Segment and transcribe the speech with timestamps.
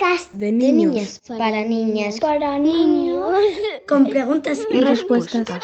[0.00, 3.34] podcast de niños, para niñas, para niños,
[3.86, 5.46] con preguntas y respuestas.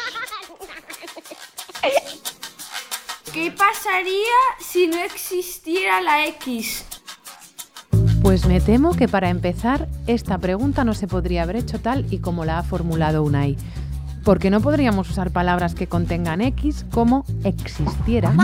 [3.33, 6.85] ¿Qué pasaría si no existiera la X?
[8.21, 12.19] Pues me temo que para empezar, esta pregunta no se podría haber hecho tal y
[12.19, 13.57] como la ha formulado Unai.
[14.23, 18.35] Porque no podríamos usar palabras que contengan X como existiera.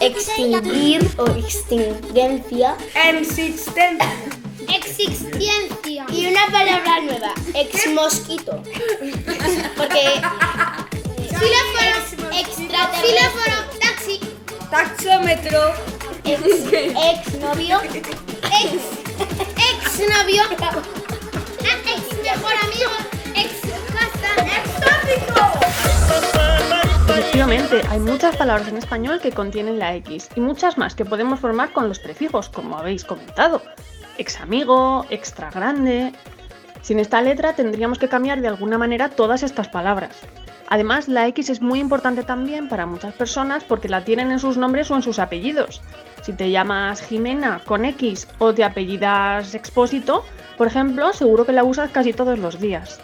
[0.00, 2.76] Extinguir o extingencia.
[2.94, 4.12] Existencia.
[4.68, 6.06] Existencia.
[6.12, 8.62] Y una palabra nueva, ex mosquito.
[9.76, 10.20] Porque
[11.28, 11.96] xilófono,
[13.02, 14.20] xilófono, taxi,
[14.70, 15.74] Taxómetro.
[16.24, 16.40] ex,
[16.72, 18.82] ex novio, ex,
[19.56, 22.90] ex novio, ex mejor amigo,
[27.36, 31.38] Efectivamente, hay muchas palabras en español que contienen la X y muchas más que podemos
[31.38, 33.60] formar con los prefijos, como habéis comentado.
[34.16, 36.14] Ex amigo, extra grande.
[36.80, 40.16] Sin esta letra tendríamos que cambiar de alguna manera todas estas palabras.
[40.68, 44.56] Además, la X es muy importante también para muchas personas porque la tienen en sus
[44.56, 45.82] nombres o en sus apellidos.
[46.22, 50.24] Si te llamas Jimena con X o te apellidas Expósito,
[50.56, 52.98] por ejemplo, seguro que la usas casi todos los días.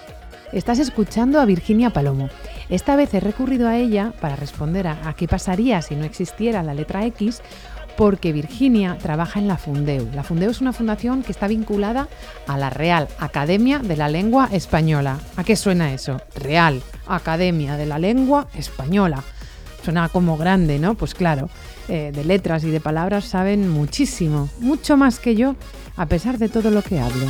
[0.53, 2.29] Estás escuchando a Virginia Palomo.
[2.69, 6.75] Esta vez he recurrido a ella para responder a, qué pasaría si no existiera la
[6.75, 7.41] letra X,
[7.97, 10.11] porque Virginia trabaja en la Fundeu.
[10.15, 12.09] La Fundeu es una fundación que está vinculada
[12.47, 15.19] a la Real Academia de la Lengua Española.
[15.37, 16.21] ¿A qué suena eso?
[16.35, 19.23] Real Academia de la Lengua Española.
[19.83, 20.95] Suena como grande, ¿no?
[20.95, 21.49] Pues claro,
[21.89, 25.57] eh, de letras y de palabras saben muchísimo, mucho más que yo,
[25.97, 27.27] a pesar de todo lo que hablo.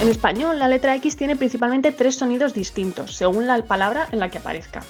[0.00, 4.30] En español, la letra X tiene principalmente tres sonidos distintos, según la palabra en la
[4.30, 4.82] que aparezca.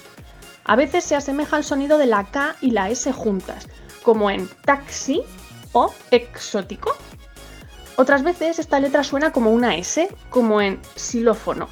[0.63, 3.67] A veces se asemeja al sonido de la K y la S juntas,
[4.03, 5.21] como en taxi
[5.73, 6.95] o exótico.
[7.97, 11.67] Otras veces esta letra suena como una S, como en xilófono.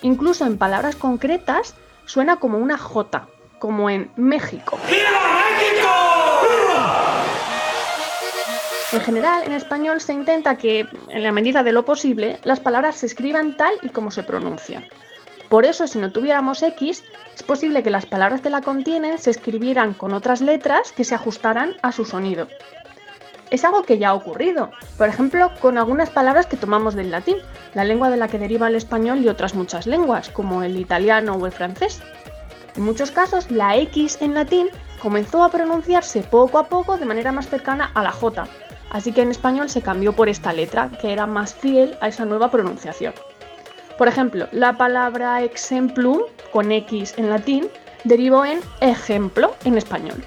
[0.00, 1.74] Incluso en palabras concretas
[2.06, 3.28] suena como una J,
[3.58, 4.78] como en México.
[8.96, 12.96] En general, en español se intenta que, en la medida de lo posible, las palabras
[12.96, 14.86] se escriban tal y como se pronuncian.
[15.50, 17.04] Por eso, si no tuviéramos X,
[17.34, 21.14] es posible que las palabras que la contienen se escribieran con otras letras que se
[21.14, 22.48] ajustaran a su sonido.
[23.50, 27.36] Es algo que ya ha ocurrido, por ejemplo, con algunas palabras que tomamos del latín,
[27.74, 31.34] la lengua de la que deriva el español y otras muchas lenguas, como el italiano
[31.34, 32.00] o el francés.
[32.76, 34.70] En muchos casos, la X en latín
[35.02, 38.48] comenzó a pronunciarse poco a poco de manera más cercana a la J,
[38.96, 42.24] así que en español se cambió por esta letra, que era más fiel a esa
[42.24, 43.12] nueva pronunciación.
[43.98, 46.20] Por ejemplo, la palabra exemplum,
[46.50, 47.68] con X en latín,
[48.04, 50.24] derivó en ejemplo en español.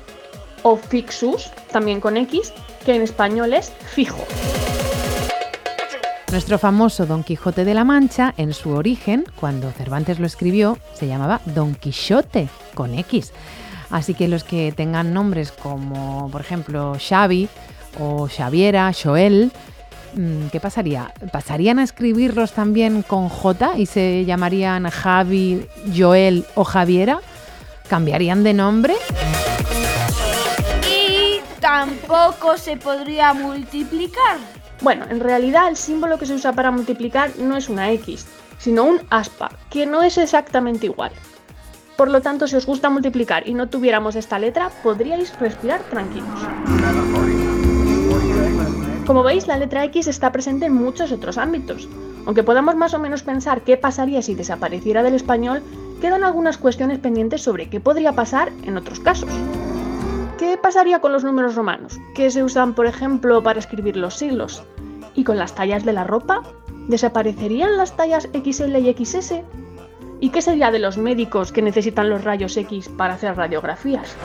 [0.62, 2.54] O fixus, también con X,
[2.86, 4.24] que en español es fijo.
[6.32, 11.08] Nuestro famoso Don Quijote de la Mancha, en su origen, cuando Cervantes lo escribió, se
[11.08, 13.34] llamaba Don Quixote, con X.
[13.90, 17.50] Así que los que tengan nombres como, por ejemplo, Xavi
[17.98, 19.52] o Xaviera, Joel,
[20.16, 21.14] mm, ¿qué pasaría?
[21.32, 27.20] ¿Pasarían a escribirlos también con J y se llamarían Javi, Joel o Javiera?
[27.88, 28.96] ¿Cambiarían de nombre?
[30.88, 34.38] Y tampoco se podría multiplicar.
[34.82, 38.28] Bueno, en realidad el símbolo que se usa para multiplicar no es una X,
[38.60, 41.12] sino un aspa, que no es exactamente igual.
[41.98, 46.40] Por lo tanto, si os gusta multiplicar y no tuviéramos esta letra, podríais respirar tranquilos.
[49.06, 51.90] Como veis, la letra X está presente en muchos otros ámbitos.
[52.26, 55.64] Aunque podamos más o menos pensar qué pasaría si desapareciera del español,
[56.00, 59.30] quedan algunas cuestiones pendientes sobre qué podría pasar en otros casos.
[60.38, 64.64] ¿Qué pasaría con los números romanos, que se usan, por ejemplo, para escribir los siglos?
[65.16, 66.44] ¿Y con las tallas de la ropa?
[66.88, 69.42] ¿Desaparecerían las tallas XL y XS?
[70.22, 74.16] ¿Y qué sería de los médicos que necesitan los rayos X para hacer radiografías?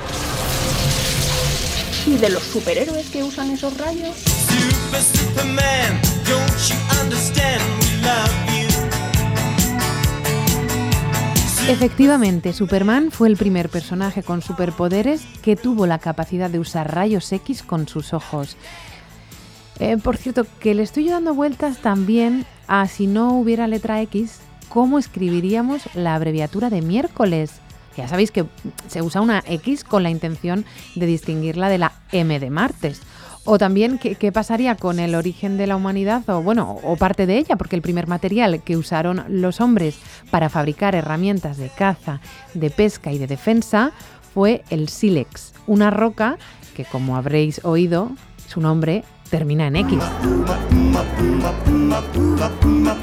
[2.07, 4.15] ¿Y de los superhéroes que usan esos rayos?
[4.17, 7.63] Super Superman, don't you understand?
[7.81, 8.69] We love you.
[11.73, 17.33] Efectivamente, Superman fue el primer personaje con superpoderes que tuvo la capacidad de usar rayos
[17.33, 18.59] X con sus ojos.
[19.81, 24.41] Eh, por cierto, que le estoy dando vueltas también a si no hubiera letra X,
[24.69, 27.64] ¿cómo escribiríamos la abreviatura de miércoles?
[27.97, 28.47] Ya sabéis que
[28.89, 30.65] se usa una X con la intención
[30.95, 33.01] de distinguirla de la M de martes.
[33.47, 36.29] O también, ¿qué, pasaría con el origen de la humanidad?
[36.31, 39.99] O bueno, o parte de ella, porque el primer material que usaron los hombres
[40.31, 42.21] para fabricar herramientas de caza,
[42.55, 43.93] de pesca y de defensa
[44.33, 46.39] fue el sílex, una roca
[46.75, 48.11] que como habréis oído,
[48.49, 49.99] su nombre termina en X.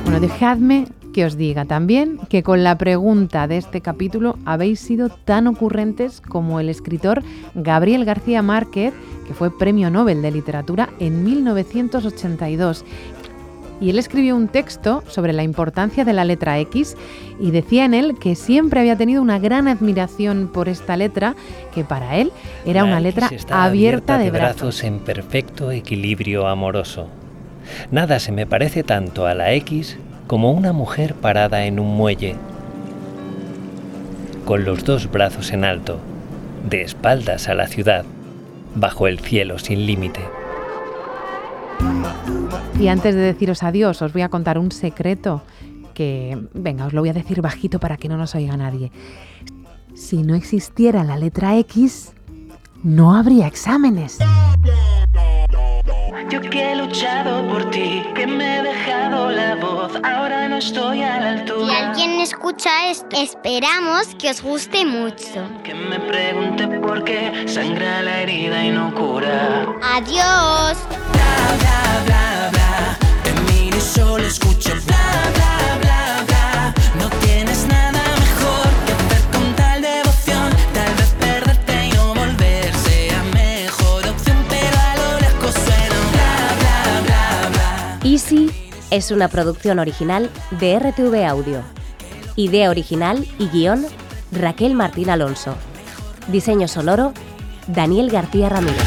[0.04, 5.10] Bueno, dejadme que os diga también que con la pregunta de este capítulo habéis sido
[5.10, 7.24] tan ocurrentes como el escritor
[7.54, 8.94] Gabriel García Márquez,
[9.28, 12.86] que fue Premio Nobel de Literatura en 1982.
[13.82, 16.96] Y él escribió un texto sobre la importancia de la letra X
[17.40, 21.36] y decía en él que siempre había tenido una gran admiración por esta letra,
[21.74, 22.32] que para él
[22.64, 24.84] era La una letra está abierta de brazos brazos.
[24.84, 27.08] en perfecto equilibrio amoroso.
[27.90, 29.98] Nada se me parece tanto a la X
[30.28, 32.36] como una mujer parada en un muelle,
[34.46, 36.00] con los dos brazos en alto,
[36.70, 38.06] de espaldas a la ciudad,
[38.76, 40.22] bajo el cielo sin límite.
[42.80, 45.44] Y antes de deciros adiós, os voy a contar un secreto
[45.94, 48.92] que, venga, os lo voy a decir bajito para que no nos oiga nadie.
[49.94, 52.14] Si no existiera la letra X,
[52.84, 54.18] no habría exámenes.
[56.30, 61.02] Yo que he luchado por ti, que me he dejado la voz, ahora no estoy
[61.02, 61.71] a la altura.
[62.32, 65.50] Escucha esto, esperamos que os guste mucho.
[65.64, 69.66] Que me pregunte por qué sangra la herida y no cura.
[69.82, 70.78] Adiós.
[71.12, 72.98] Bla, bla, bla, bla.
[73.24, 76.74] Te miro y solo escucho bla, bla, bla, bla.
[77.00, 80.50] No tienes nada mejor que hacer con tal devoción.
[80.74, 86.34] Tal vez perderte y no volver sea mejor opción, pero a lo lejos suena bla,
[86.62, 88.10] bla, bla, bla.
[88.10, 88.50] Easy
[88.90, 91.81] es una producción original de RTV Audio.
[92.36, 93.86] Idea original y guion
[94.32, 95.56] Raquel Martín Alonso.
[96.28, 97.14] Diseño sonoro
[97.68, 98.84] Daniel García Ramírez.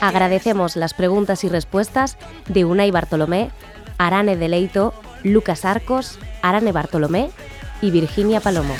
[0.00, 2.16] Agradecemos las preguntas y respuestas
[2.48, 3.50] de Unai Bartolomé,
[3.98, 7.30] Arane Deleito, Lucas Arcos, Arane Bartolomé
[7.82, 8.74] y Virginia Palomo.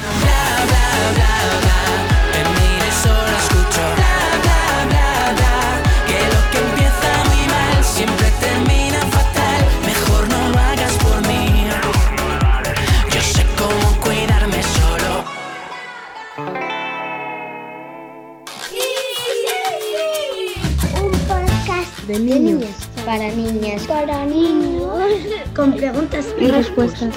[22.10, 22.18] De
[23.04, 24.88] para niñas, para niños,
[25.54, 27.14] con preguntas y respuestas.